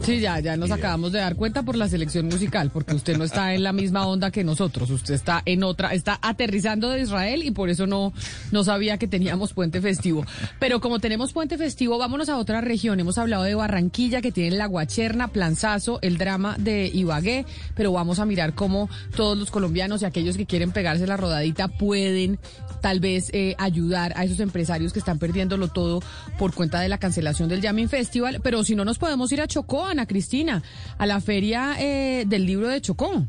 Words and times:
Sí, 0.00 0.20
ya, 0.20 0.40
ya 0.40 0.56
nos 0.56 0.70
acabamos 0.70 1.12
de 1.12 1.20
dar 1.20 1.36
cuenta 1.36 1.62
por 1.62 1.76
la 1.76 1.88
selección 1.88 2.26
musical, 2.26 2.70
porque 2.72 2.94
usted 2.94 3.16
no 3.16 3.24
está 3.24 3.54
en 3.54 3.62
la 3.62 3.72
misma 3.72 4.06
onda 4.06 4.30
que 4.30 4.42
nosotros, 4.42 4.90
usted 4.90 5.14
está 5.14 5.42
en 5.44 5.62
otra, 5.62 5.92
está 5.92 6.18
aterrizando 6.22 6.90
de 6.90 7.02
Israel 7.02 7.42
y 7.44 7.50
por 7.50 7.68
eso 7.68 7.86
no, 7.86 8.12
no 8.50 8.64
sabía 8.64 8.98
que 8.98 9.06
teníamos 9.06 9.52
puente 9.52 9.80
festivo. 9.80 10.24
Pero 10.58 10.80
como 10.80 10.98
tenemos 10.98 11.32
puente 11.32 11.58
festivo, 11.58 11.98
vámonos 11.98 12.28
a 12.28 12.38
otra 12.38 12.60
región. 12.60 12.98
Hemos 12.98 13.18
hablado 13.18 13.44
de 13.44 13.54
Barranquilla, 13.54 14.22
que 14.22 14.32
tiene 14.32 14.56
la 14.56 14.66
Guacherna, 14.66 15.28
Planzazo, 15.28 15.98
el 16.02 16.18
drama 16.18 16.56
de 16.58 16.90
Ibagué, 16.92 17.44
pero 17.74 17.92
vamos 17.92 18.18
a 18.18 18.24
mirar 18.24 18.54
cómo 18.54 18.88
todos 19.14 19.38
los 19.38 19.50
colombianos 19.50 20.02
y 20.02 20.04
aquellos 20.04 20.36
que 20.36 20.46
quieren 20.46 20.72
pegarse 20.72 21.06
la 21.06 21.16
rodadita 21.16 21.68
pueden 21.68 22.38
tal 22.80 22.98
vez 22.98 23.30
eh, 23.32 23.54
ayudar 23.58 24.12
a 24.16 24.24
esos 24.24 24.40
empresarios 24.40 24.92
que 24.92 24.98
están 24.98 25.18
perdiéndolo 25.18 25.68
todo 25.68 26.00
por 26.38 26.52
cuenta 26.52 26.80
de 26.80 26.88
la 26.88 26.98
cancelación 26.98 27.48
del 27.48 27.60
Yamin 27.60 27.88
Festival. 27.88 28.40
Pero 28.42 28.64
si 28.64 28.74
no 28.74 28.84
nos 28.84 28.98
podemos 28.98 29.30
ir 29.32 29.40
a 29.40 29.46
Chocó, 29.46 29.81
Ana 29.86 30.06
Cristina, 30.06 30.62
a 30.98 31.06
la 31.06 31.20
feria 31.20 31.76
eh, 31.78 32.24
del 32.26 32.46
libro 32.46 32.68
de 32.68 32.80
Chocó. 32.80 33.26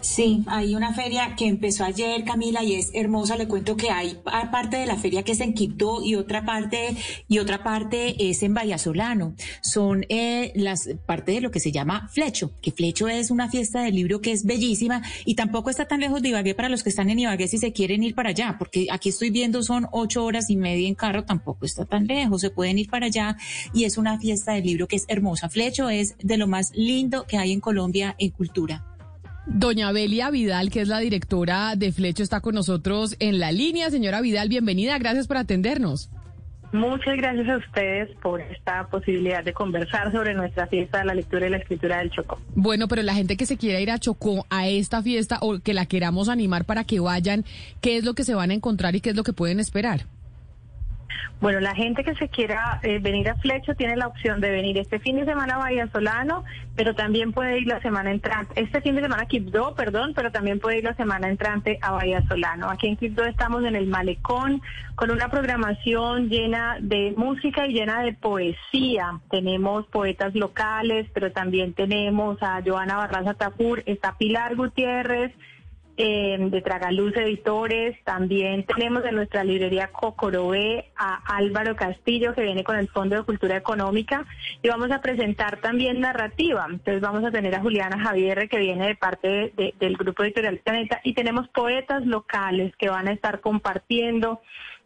Sí, 0.00 0.42
hay 0.46 0.74
una 0.74 0.92
feria 0.94 1.34
que 1.36 1.46
empezó 1.46 1.84
ayer, 1.84 2.24
Camila, 2.24 2.62
y 2.62 2.74
es 2.74 2.90
hermosa. 2.92 3.36
Le 3.36 3.48
cuento 3.48 3.76
que 3.76 3.90
hay 3.90 4.18
parte 4.50 4.76
de 4.76 4.86
la 4.86 4.96
feria 4.96 5.22
que 5.22 5.32
es 5.32 5.40
en 5.40 5.54
Quito 5.54 6.02
y 6.02 6.16
otra 6.16 6.44
parte 6.44 6.96
y 7.28 7.38
otra 7.38 7.62
parte 7.62 8.30
es 8.30 8.42
en 8.42 8.54
Vallasolano. 8.54 9.34
Son 9.60 10.04
eh, 10.08 10.52
las 10.54 10.88
parte 11.06 11.32
de 11.32 11.40
lo 11.40 11.50
que 11.50 11.60
se 11.60 11.72
llama 11.72 12.08
Flecho, 12.12 12.52
que 12.60 12.72
Flecho 12.72 13.08
es 13.08 13.30
una 13.30 13.48
fiesta 13.48 13.82
del 13.82 13.94
libro 13.94 14.20
que 14.20 14.32
es 14.32 14.44
bellísima 14.44 15.02
y 15.24 15.34
tampoco 15.34 15.70
está 15.70 15.86
tan 15.86 16.00
lejos 16.00 16.22
de 16.22 16.30
Ibagué 16.30 16.54
para 16.54 16.68
los 16.68 16.82
que 16.82 16.90
están 16.90 17.10
en 17.10 17.20
Ibagué 17.20 17.48
si 17.48 17.58
se 17.58 17.72
quieren 17.72 18.02
ir 18.02 18.14
para 18.14 18.30
allá, 18.30 18.56
porque 18.58 18.86
aquí 18.90 19.08
estoy 19.08 19.30
viendo 19.30 19.62
son 19.62 19.86
ocho 19.92 20.24
horas 20.24 20.50
y 20.50 20.56
media 20.56 20.88
en 20.88 20.94
carro, 20.94 21.24
tampoco 21.24 21.66
está 21.66 21.84
tan 21.84 22.06
lejos, 22.06 22.40
se 22.40 22.50
pueden 22.50 22.78
ir 22.78 22.88
para 22.88 23.06
allá 23.06 23.36
y 23.72 23.84
es 23.84 23.98
una 23.98 24.18
fiesta 24.18 24.52
del 24.52 24.64
libro 24.64 24.88
que 24.88 24.96
es 24.96 25.04
hermosa. 25.08 25.48
Flecho 25.48 25.88
es 25.90 26.16
de 26.18 26.36
lo 26.36 26.46
más 26.46 26.72
lindo 26.74 27.26
que 27.26 27.38
hay 27.38 27.52
en 27.52 27.60
Colombia 27.60 28.14
en 28.18 28.30
cultura. 28.30 28.91
Doña 29.46 29.90
Belia 29.90 30.30
Vidal, 30.30 30.70
que 30.70 30.80
es 30.80 30.88
la 30.88 30.98
directora 31.00 31.74
de 31.76 31.90
Flecho, 31.90 32.22
está 32.22 32.40
con 32.40 32.54
nosotros 32.54 33.16
en 33.18 33.40
la 33.40 33.50
línea. 33.50 33.90
Señora 33.90 34.20
Vidal, 34.20 34.48
bienvenida. 34.48 34.98
Gracias 34.98 35.26
por 35.26 35.36
atendernos. 35.36 36.10
Muchas 36.72 37.16
gracias 37.16 37.48
a 37.50 37.58
ustedes 37.58 38.08
por 38.22 38.40
esta 38.40 38.86
posibilidad 38.86 39.44
de 39.44 39.52
conversar 39.52 40.10
sobre 40.10 40.32
nuestra 40.32 40.66
fiesta 40.68 41.00
de 41.00 41.04
la 41.04 41.14
lectura 41.14 41.46
y 41.46 41.50
la 41.50 41.58
escritura 41.58 41.98
del 41.98 42.10
Chocó. 42.10 42.40
Bueno, 42.54 42.88
pero 42.88 43.02
la 43.02 43.14
gente 43.14 43.36
que 43.36 43.44
se 43.44 43.58
quiera 43.58 43.80
ir 43.80 43.90
a 43.90 43.98
Chocó 43.98 44.46
a 44.48 44.68
esta 44.68 45.02
fiesta 45.02 45.38
o 45.42 45.58
que 45.58 45.74
la 45.74 45.84
queramos 45.84 46.30
animar 46.30 46.64
para 46.64 46.84
que 46.84 46.98
vayan, 46.98 47.44
¿qué 47.82 47.98
es 47.98 48.04
lo 48.04 48.14
que 48.14 48.24
se 48.24 48.34
van 48.34 48.52
a 48.52 48.54
encontrar 48.54 48.96
y 48.96 49.02
qué 49.02 49.10
es 49.10 49.16
lo 49.16 49.22
que 49.22 49.34
pueden 49.34 49.60
esperar? 49.60 50.06
Bueno, 51.42 51.58
la 51.58 51.74
gente 51.74 52.04
que 52.04 52.14
se 52.14 52.28
quiera 52.28 52.78
eh, 52.84 53.00
venir 53.00 53.28
a 53.28 53.34
Flecho 53.34 53.74
tiene 53.74 53.96
la 53.96 54.06
opción 54.06 54.40
de 54.40 54.52
venir 54.52 54.78
este 54.78 55.00
fin 55.00 55.16
de 55.16 55.24
semana 55.24 55.56
a 55.56 55.58
Bahía 55.58 55.88
Solano, 55.88 56.44
pero 56.76 56.94
también 56.94 57.32
puede 57.32 57.58
ir 57.58 57.66
la 57.66 57.82
semana 57.82 58.12
entrante, 58.12 58.62
este 58.62 58.80
fin 58.80 58.94
de 58.94 59.02
semana 59.02 59.24
a 59.24 59.26
Quibdó, 59.26 59.74
perdón, 59.74 60.12
pero 60.14 60.30
también 60.30 60.60
puede 60.60 60.78
ir 60.78 60.84
la 60.84 60.94
semana 60.94 61.28
entrante 61.28 61.80
a 61.82 61.90
Bahía 61.90 62.22
Solano. 62.28 62.70
Aquí 62.70 62.86
en 62.86 62.96
Quibdó 62.96 63.24
estamos 63.24 63.64
en 63.64 63.74
el 63.74 63.88
Malecón 63.88 64.62
con 64.94 65.10
una 65.10 65.30
programación 65.30 66.28
llena 66.28 66.76
de 66.80 67.12
música 67.16 67.66
y 67.66 67.72
llena 67.72 68.02
de 68.02 68.12
poesía. 68.12 69.18
Tenemos 69.28 69.84
poetas 69.88 70.36
locales, 70.36 71.08
pero 71.12 71.32
también 71.32 71.74
tenemos 71.74 72.40
a 72.40 72.62
Joana 72.64 72.98
Barraza 72.98 73.34
Tafur, 73.34 73.82
está 73.86 74.16
Pilar 74.16 74.54
Gutiérrez, 74.54 75.32
eh, 75.96 76.36
de 76.38 76.62
Tragaluz 76.62 77.16
Editores. 77.16 77.96
También 78.04 78.64
tenemos 78.64 79.04
en 79.04 79.16
nuestra 79.16 79.44
librería 79.44 79.88
Cocoroé 79.88 80.90
a 80.96 81.36
Álvaro 81.36 81.76
Castillo, 81.76 82.34
que 82.34 82.42
viene 82.42 82.64
con 82.64 82.76
el 82.76 82.88
Fondo 82.88 83.16
de 83.16 83.24
Cultura 83.24 83.56
Económica. 83.56 84.24
Y 84.62 84.68
vamos 84.68 84.90
a 84.90 85.00
presentar 85.00 85.60
también 85.60 86.00
narrativa. 86.00 86.66
Entonces 86.68 87.00
vamos 87.00 87.24
a 87.24 87.30
tener 87.30 87.54
a 87.54 87.60
Juliana 87.60 87.98
Javier, 87.98 88.48
que 88.48 88.58
viene 88.58 88.88
de 88.88 88.94
parte 88.94 89.52
del 89.78 89.96
Grupo 89.96 90.24
Editorial 90.24 90.58
Planeta. 90.58 91.00
Y 91.04 91.14
tenemos 91.14 91.48
poetas 91.48 92.06
locales 92.06 92.74
que 92.76 92.88
van 92.88 93.08
a 93.08 93.12
estar 93.12 93.40
compartiendo 93.40 94.40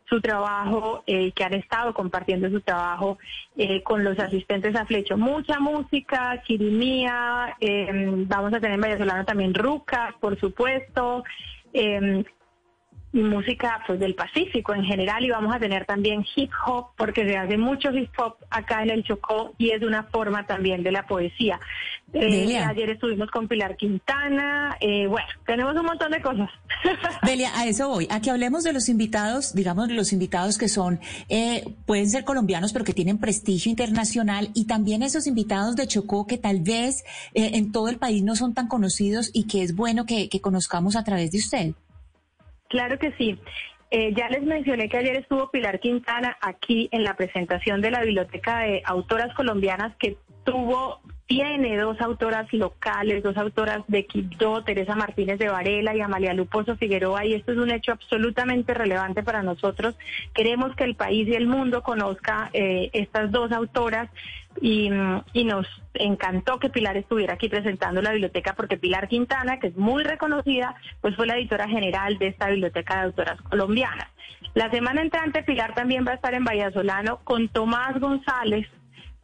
su 0.08 0.20
trabajo, 0.20 1.02
eh, 1.06 1.32
que 1.32 1.44
han 1.44 1.54
estado 1.54 1.92
compartiendo 1.92 2.48
su 2.48 2.60
trabajo 2.60 3.18
eh, 3.56 3.82
con 3.82 4.04
los 4.04 4.18
asistentes 4.18 4.74
a 4.76 4.86
Flecho. 4.86 5.16
Mucha 5.16 5.58
música, 5.58 6.42
Kirimía, 6.44 7.56
eh, 7.60 7.88
vamos 8.26 8.52
a 8.54 8.60
tener 8.60 8.74
en 8.74 8.80
Valladolid 8.80 9.24
también 9.26 9.54
Ruca, 9.54 10.14
por 10.20 10.38
supuesto, 10.38 11.24
eh, 11.72 12.24
música 13.22 13.82
pues 13.86 13.98
del 13.98 14.14
Pacífico 14.14 14.74
en 14.74 14.84
general 14.84 15.24
y 15.24 15.30
vamos 15.30 15.54
a 15.54 15.58
tener 15.58 15.84
también 15.84 16.24
hip 16.34 16.50
hop 16.66 16.88
porque 16.96 17.26
se 17.26 17.36
hace 17.36 17.56
mucho 17.56 17.90
hip 17.90 18.10
hop 18.18 18.36
acá 18.50 18.82
en 18.82 18.90
el 18.90 19.04
Chocó 19.04 19.54
y 19.58 19.70
es 19.70 19.82
una 19.82 20.04
forma 20.04 20.46
también 20.46 20.82
de 20.82 20.92
la 20.92 21.06
poesía. 21.06 21.60
Eh, 22.12 22.56
ayer 22.56 22.90
estuvimos 22.90 23.30
con 23.30 23.48
Pilar 23.48 23.76
Quintana, 23.76 24.76
eh, 24.80 25.06
bueno, 25.06 25.26
tenemos 25.44 25.74
un 25.76 25.86
montón 25.86 26.12
de 26.12 26.22
cosas. 26.22 26.48
Delia, 27.22 27.50
a 27.54 27.66
eso 27.66 27.88
voy, 27.88 28.06
a 28.10 28.20
que 28.20 28.30
hablemos 28.30 28.62
de 28.62 28.72
los 28.72 28.88
invitados, 28.88 29.54
digamos 29.54 29.88
de 29.88 29.94
los 29.94 30.12
invitados 30.12 30.56
que 30.56 30.68
son, 30.68 31.00
eh, 31.28 31.64
pueden 31.84 32.08
ser 32.08 32.24
colombianos 32.24 32.72
pero 32.72 32.84
que 32.84 32.94
tienen 32.94 33.18
prestigio 33.18 33.70
internacional 33.70 34.50
y 34.54 34.66
también 34.66 35.02
esos 35.02 35.26
invitados 35.26 35.74
de 35.76 35.86
Chocó 35.86 36.26
que 36.26 36.38
tal 36.38 36.60
vez 36.60 37.04
en 37.34 37.72
todo 37.72 37.88
el 37.88 37.98
país 37.98 38.22
no 38.22 38.36
son 38.36 38.54
tan 38.54 38.68
conocidos 38.68 39.30
y 39.32 39.46
que 39.46 39.62
es 39.62 39.74
bueno 39.74 40.06
que 40.06 40.28
conozcamos 40.40 40.96
a 40.96 41.04
través 41.04 41.32
de 41.32 41.38
usted. 41.38 41.74
Claro 42.68 42.98
que 42.98 43.12
sí. 43.12 43.38
Eh, 43.90 44.12
ya 44.16 44.28
les 44.28 44.42
mencioné 44.42 44.88
que 44.88 44.96
ayer 44.96 45.16
estuvo 45.16 45.50
Pilar 45.50 45.78
Quintana 45.78 46.36
aquí 46.40 46.88
en 46.90 47.04
la 47.04 47.14
presentación 47.14 47.80
de 47.80 47.92
la 47.92 48.02
Biblioteca 48.02 48.60
de 48.60 48.82
Autoras 48.84 49.32
Colombianas 49.34 49.94
que 49.96 50.16
tuvo, 50.44 51.00
tiene 51.26 51.76
dos 51.76 52.00
autoras 52.00 52.52
locales, 52.52 53.22
dos 53.22 53.36
autoras 53.36 53.82
de 53.88 54.06
Quibdó, 54.06 54.62
Teresa 54.62 54.94
Martínez 54.94 55.38
de 55.38 55.48
Varela 55.48 55.94
y 55.94 56.00
Amalia 56.00 56.34
Luposo 56.34 56.76
Figueroa, 56.76 57.24
y 57.24 57.34
esto 57.34 57.52
es 57.52 57.58
un 57.58 57.72
hecho 57.72 57.92
absolutamente 57.92 58.74
relevante 58.74 59.24
para 59.24 59.42
nosotros. 59.42 59.96
Queremos 60.34 60.76
que 60.76 60.84
el 60.84 60.94
país 60.94 61.26
y 61.26 61.34
el 61.34 61.48
mundo 61.48 61.82
conozca 61.82 62.50
eh, 62.52 62.90
estas 62.92 63.32
dos 63.32 63.50
autoras 63.50 64.08
y, 64.60 64.88
nos 65.44 65.66
encantó 65.94 66.58
que 66.58 66.70
Pilar 66.70 66.96
estuviera 66.96 67.34
aquí 67.34 67.48
presentando 67.48 68.02
la 68.02 68.12
biblioteca 68.12 68.54
porque 68.54 68.76
Pilar 68.76 69.08
Quintana, 69.08 69.58
que 69.58 69.68
es 69.68 69.76
muy 69.76 70.04
reconocida, 70.04 70.76
pues 71.00 71.16
fue 71.16 71.26
la 71.26 71.36
editora 71.36 71.68
general 71.68 72.18
de 72.18 72.28
esta 72.28 72.48
biblioteca 72.48 72.96
de 72.96 73.06
autoras 73.06 73.40
colombianas. 73.42 74.08
La 74.54 74.70
semana 74.70 75.02
entrante 75.02 75.42
Pilar 75.42 75.74
también 75.74 76.06
va 76.06 76.12
a 76.12 76.14
estar 76.14 76.34
en 76.34 76.44
Vallasolano 76.44 77.18
con 77.24 77.48
Tomás 77.48 77.98
González 78.00 78.66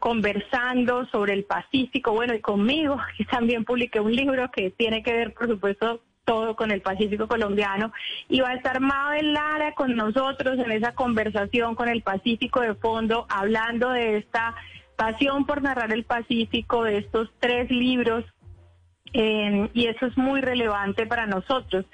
conversando 0.02 1.06
sobre 1.12 1.32
el 1.32 1.44
Pacífico, 1.44 2.10
bueno, 2.10 2.34
y 2.34 2.40
conmigo, 2.40 2.98
que 3.16 3.24
también 3.24 3.64
publiqué 3.64 4.00
un 4.00 4.10
libro 4.10 4.50
que 4.50 4.72
tiene 4.72 5.00
que 5.00 5.12
ver, 5.12 5.32
por 5.32 5.46
supuesto, 5.46 6.00
todo 6.24 6.56
con 6.56 6.72
el 6.72 6.80
Pacífico 6.80 7.28
colombiano. 7.28 7.92
Y 8.28 8.40
va 8.40 8.48
a 8.48 8.54
estar 8.54 8.80
Mabel 8.80 9.32
Lara 9.32 9.76
con 9.76 9.94
nosotros 9.94 10.58
en 10.58 10.72
esa 10.72 10.96
conversación 10.96 11.76
con 11.76 11.88
el 11.88 12.02
Pacífico 12.02 12.62
de 12.62 12.74
fondo, 12.74 13.26
hablando 13.28 13.90
de 13.90 14.16
esta 14.16 14.56
pasión 14.96 15.46
por 15.46 15.62
narrar 15.62 15.92
el 15.92 16.02
Pacífico 16.02 16.82
de 16.82 16.98
estos 16.98 17.30
tres 17.38 17.70
libros 17.70 18.24
eh, 19.12 19.70
y 19.74 19.86
eso 19.86 20.06
es 20.06 20.16
muy 20.16 20.40
relevante 20.40 21.06
para 21.06 21.26
nosotros. 21.26 21.84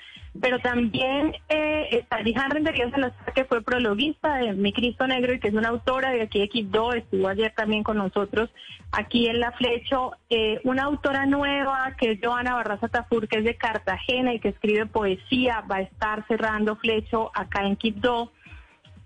Pero 0.40 0.58
también 0.60 1.34
eh, 1.48 1.88
está 1.90 2.18
Jihan 2.18 2.50
Rendería 2.50 2.90
Salazar, 2.90 3.32
que 3.32 3.44
fue 3.44 3.62
prologuista 3.62 4.36
de 4.36 4.52
Mi 4.52 4.72
Cristo 4.72 5.06
Negro 5.06 5.32
y 5.32 5.40
que 5.40 5.48
es 5.48 5.54
una 5.54 5.68
autora 5.68 6.10
de 6.10 6.22
aquí 6.22 6.38
de 6.38 6.48
Quibdó, 6.48 6.92
estuvo 6.92 7.28
ayer 7.28 7.52
también 7.56 7.82
con 7.82 7.96
nosotros 7.96 8.50
aquí 8.92 9.28
en 9.28 9.40
La 9.40 9.52
Flecho. 9.52 10.12
Eh, 10.30 10.60
una 10.64 10.84
autora 10.84 11.26
nueva 11.26 11.94
que 11.98 12.12
es 12.12 12.20
Joana 12.22 12.54
Barraza 12.54 12.88
Tafur, 12.88 13.28
que 13.28 13.38
es 13.38 13.44
de 13.44 13.56
Cartagena 13.56 14.34
y 14.34 14.40
que 14.40 14.48
escribe 14.50 14.86
poesía, 14.86 15.62
va 15.70 15.76
a 15.76 15.82
estar 15.82 16.26
cerrando 16.28 16.76
Flecho 16.76 17.30
acá 17.34 17.64
en 17.64 17.76
Quibdó. 17.76 18.30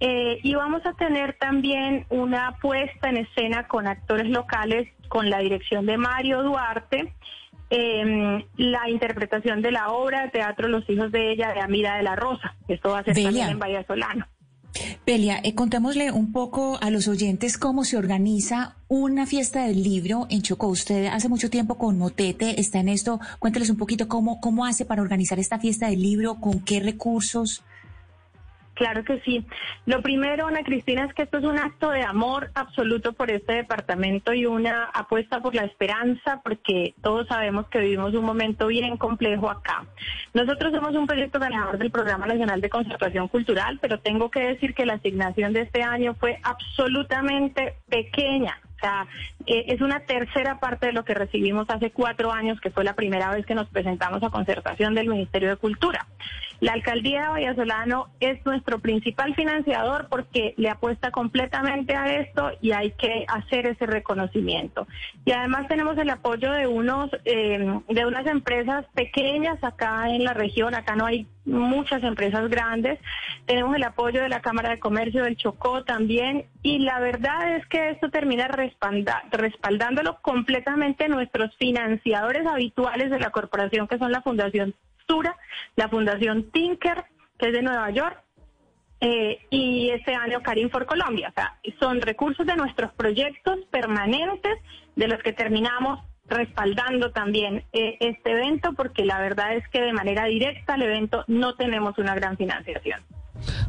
Eh, 0.00 0.40
y 0.42 0.54
vamos 0.54 0.84
a 0.84 0.94
tener 0.94 1.34
también 1.34 2.06
una 2.08 2.56
puesta 2.60 3.08
en 3.08 3.18
escena 3.18 3.68
con 3.68 3.86
actores 3.86 4.28
locales 4.28 4.88
con 5.08 5.30
la 5.30 5.38
dirección 5.38 5.86
de 5.86 5.96
Mario 5.96 6.42
Duarte, 6.42 7.12
eh, 7.74 8.46
la 8.56 8.90
interpretación 8.90 9.62
de 9.62 9.72
la 9.72 9.92
obra 9.92 10.24
de 10.24 10.28
teatro 10.28 10.68
Los 10.68 10.88
hijos 10.90 11.10
de 11.10 11.32
ella 11.32 11.54
de 11.54 11.60
Amira 11.60 11.96
de 11.96 12.02
la 12.02 12.14
Rosa. 12.16 12.54
Esto 12.68 12.90
va 12.90 12.98
a 12.98 13.04
ser 13.04 13.14
también 13.14 13.48
en 13.48 13.58
Vallasolano. 13.58 14.26
Pelia, 15.06 15.40
eh, 15.42 15.54
contémosle 15.54 16.12
un 16.12 16.32
poco 16.32 16.78
a 16.82 16.90
los 16.90 17.08
oyentes 17.08 17.56
cómo 17.56 17.84
se 17.84 17.96
organiza 17.96 18.76
una 18.88 19.26
fiesta 19.26 19.64
del 19.64 19.82
libro 19.82 20.26
en 20.28 20.42
Chocó. 20.42 20.68
Usted 20.68 21.06
hace 21.06 21.30
mucho 21.30 21.48
tiempo 21.48 21.78
con 21.78 21.98
Motete 21.98 22.60
está 22.60 22.80
en 22.80 22.88
esto. 22.88 23.20
Cuénteles 23.38 23.70
un 23.70 23.78
poquito 23.78 24.06
cómo, 24.06 24.40
cómo 24.40 24.66
hace 24.66 24.84
para 24.84 25.02
organizar 25.02 25.38
esta 25.38 25.58
fiesta 25.58 25.88
del 25.88 26.02
libro, 26.02 26.36
con 26.36 26.60
qué 26.60 26.80
recursos. 26.80 27.62
Claro 28.82 29.04
que 29.04 29.20
sí. 29.20 29.46
Lo 29.86 30.02
primero, 30.02 30.48
Ana 30.48 30.64
Cristina, 30.64 31.04
es 31.04 31.14
que 31.14 31.22
esto 31.22 31.38
es 31.38 31.44
un 31.44 31.56
acto 31.56 31.90
de 31.90 32.02
amor 32.02 32.50
absoluto 32.56 33.12
por 33.12 33.30
este 33.30 33.52
departamento 33.52 34.32
y 34.32 34.44
una 34.44 34.86
apuesta 34.86 35.40
por 35.40 35.54
la 35.54 35.62
esperanza, 35.62 36.40
porque 36.42 36.92
todos 37.00 37.28
sabemos 37.28 37.68
que 37.68 37.78
vivimos 37.78 38.12
un 38.14 38.24
momento 38.24 38.66
bien 38.66 38.96
complejo 38.96 39.48
acá. 39.48 39.86
Nosotros 40.34 40.72
somos 40.74 40.96
un 40.96 41.06
proyecto 41.06 41.38
ganador 41.38 41.78
del 41.78 41.92
Programa 41.92 42.26
Nacional 42.26 42.60
de 42.60 42.70
Conservación 42.70 43.28
Cultural, 43.28 43.78
pero 43.80 44.00
tengo 44.00 44.32
que 44.32 44.40
decir 44.40 44.74
que 44.74 44.84
la 44.84 44.94
asignación 44.94 45.52
de 45.52 45.60
este 45.60 45.84
año 45.84 46.16
fue 46.18 46.40
absolutamente 46.42 47.76
pequeña 47.88 48.58
sea, 48.82 49.06
eh, 49.46 49.64
es 49.68 49.80
una 49.80 50.00
tercera 50.00 50.58
parte 50.58 50.86
de 50.86 50.92
lo 50.92 51.04
que 51.04 51.14
recibimos 51.14 51.70
hace 51.70 51.90
cuatro 51.90 52.32
años, 52.32 52.60
que 52.60 52.70
fue 52.70 52.84
la 52.84 52.94
primera 52.94 53.30
vez 53.30 53.46
que 53.46 53.54
nos 53.54 53.68
presentamos 53.68 54.22
a 54.22 54.30
concertación 54.30 54.94
del 54.94 55.08
Ministerio 55.08 55.50
de 55.50 55.56
Cultura. 55.56 56.06
La 56.62 56.74
alcaldía 56.74 57.22
de 57.22 57.28
Vallasolano 57.28 58.06
es 58.20 58.46
nuestro 58.46 58.78
principal 58.78 59.34
financiador 59.34 60.06
porque 60.08 60.54
le 60.56 60.70
apuesta 60.70 61.10
completamente 61.10 61.96
a 61.96 62.20
esto 62.20 62.52
y 62.60 62.70
hay 62.70 62.92
que 62.92 63.24
hacer 63.26 63.66
ese 63.66 63.84
reconocimiento. 63.84 64.86
Y 65.24 65.32
además 65.32 65.66
tenemos 65.66 65.98
el 65.98 66.08
apoyo 66.08 66.52
de 66.52 66.68
unos 66.68 67.10
eh, 67.24 67.80
de 67.88 68.06
unas 68.06 68.26
empresas 68.28 68.86
pequeñas 68.94 69.58
acá 69.64 70.08
en 70.08 70.22
la 70.22 70.34
región. 70.34 70.76
Acá 70.76 70.94
no 70.94 71.04
hay 71.04 71.26
muchas 71.44 72.04
empresas 72.04 72.48
grandes. 72.48 73.00
Tenemos 73.46 73.74
el 73.74 73.82
apoyo 73.82 74.22
de 74.22 74.28
la 74.28 74.40
Cámara 74.40 74.70
de 74.70 74.78
Comercio 74.78 75.24
del 75.24 75.36
Chocó 75.36 75.82
también. 75.82 76.46
Y 76.62 76.78
la 76.78 77.00
verdad 77.00 77.56
es 77.56 77.66
que 77.66 77.90
esto 77.90 78.08
termina 78.10 78.46
respaldándolo 79.32 80.20
completamente 80.22 81.08
nuestros 81.08 81.56
financiadores 81.56 82.46
habituales 82.46 83.10
de 83.10 83.18
la 83.18 83.30
corporación, 83.30 83.88
que 83.88 83.98
son 83.98 84.12
la 84.12 84.22
Fundación 84.22 84.76
La 85.76 85.88
Fundación 85.88 86.50
Tinker, 86.50 87.04
que 87.38 87.48
es 87.48 87.52
de 87.52 87.62
Nueva 87.62 87.90
York, 87.90 88.22
eh, 89.00 89.40
y 89.50 89.90
este 89.90 90.14
año 90.14 90.42
Karim 90.42 90.70
for 90.70 90.86
Colombia. 90.86 91.30
O 91.30 91.32
sea, 91.32 91.58
son 91.80 92.00
recursos 92.00 92.46
de 92.46 92.54
nuestros 92.54 92.92
proyectos 92.92 93.58
permanentes 93.70 94.58
de 94.94 95.08
los 95.08 95.20
que 95.22 95.32
terminamos 95.32 95.98
respaldando 96.26 97.10
también 97.10 97.64
eh, 97.72 97.96
este 97.98 98.30
evento 98.30 98.74
porque 98.74 99.04
la 99.04 99.18
verdad 99.18 99.56
es 99.56 99.66
que 99.68 99.82
de 99.82 99.92
manera 99.92 100.26
directa 100.26 100.74
al 100.74 100.82
evento 100.82 101.24
no 101.26 101.56
tenemos 101.56 101.98
una 101.98 102.14
gran 102.14 102.36
financiación. 102.36 103.00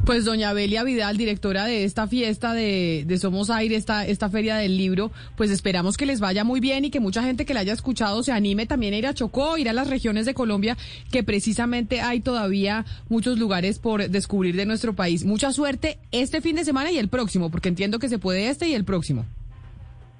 Pues 0.04 0.24
doña 0.24 0.52
Belia 0.52 0.84
Vidal, 0.84 1.16
directora 1.16 1.64
de 1.66 1.84
esta 1.84 2.06
fiesta 2.06 2.52
de, 2.52 3.18
Somos 3.20 3.50
Aire, 3.50 3.76
esta, 3.76 4.06
esta 4.06 4.28
feria 4.28 4.56
del 4.56 4.76
libro, 4.76 5.12
pues 5.36 5.50
esperamos 5.50 5.96
que 5.96 6.06
les 6.06 6.20
vaya 6.20 6.44
muy 6.44 6.60
bien 6.60 6.84
y 6.84 6.90
que 6.90 7.00
mucha 7.00 7.22
gente 7.22 7.44
que 7.44 7.54
la 7.54 7.60
haya 7.60 7.72
escuchado 7.72 8.22
se 8.22 8.32
anime 8.32 8.66
también 8.66 8.94
a 8.94 8.98
ir 8.98 9.06
a 9.06 9.14
Chocó, 9.14 9.56
ir 9.58 9.68
a 9.68 9.72
las 9.72 9.88
regiones 9.88 10.26
de 10.26 10.34
Colombia, 10.34 10.76
que 11.10 11.22
precisamente 11.22 12.00
hay 12.00 12.20
todavía 12.20 12.84
muchos 13.08 13.38
lugares 13.38 13.78
por 13.78 14.08
descubrir 14.08 14.56
de 14.56 14.66
nuestro 14.66 14.94
país. 14.94 15.24
Mucha 15.24 15.52
suerte 15.52 15.98
este 16.12 16.40
fin 16.40 16.56
de 16.56 16.64
semana 16.64 16.90
y 16.90 16.98
el 16.98 17.08
próximo, 17.08 17.50
porque 17.50 17.68
entiendo 17.68 17.98
que 17.98 18.08
se 18.08 18.18
puede 18.18 18.48
este 18.48 18.68
y 18.68 18.74
el 18.74 18.84
próximo. 18.84 19.24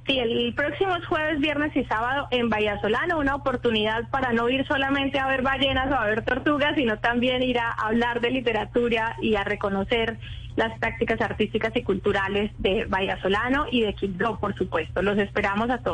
Sí, 0.06 0.18
el 0.18 0.52
próximo 0.54 0.92
jueves, 1.08 1.40
viernes 1.40 1.74
y 1.74 1.84
sábado 1.84 2.28
en 2.30 2.50
Vallasolano, 2.50 3.18
una 3.18 3.36
oportunidad 3.36 4.10
para 4.10 4.34
no 4.34 4.50
ir 4.50 4.66
solamente 4.66 5.18
a 5.18 5.26
ver 5.26 5.40
ballenas 5.40 5.90
o 5.90 5.94
a 5.94 6.04
ver 6.04 6.22
tortugas, 6.24 6.74
sino 6.76 6.98
también 6.98 7.42
ir 7.42 7.58
a 7.58 7.70
hablar 7.72 8.20
de 8.20 8.30
literatura 8.30 9.16
y 9.22 9.36
a 9.36 9.44
reconocer 9.44 10.18
las 10.56 10.78
prácticas 10.78 11.20
artísticas 11.20 11.74
y 11.74 11.82
culturales 11.82 12.52
de 12.58 12.84
Vallasolano 12.84 13.66
y 13.70 13.80
de 13.80 13.94
Quibdó, 13.94 14.38
por 14.38 14.54
supuesto. 14.54 15.00
Los 15.00 15.18
esperamos 15.18 15.70
a 15.70 15.78
todos. 15.78 15.92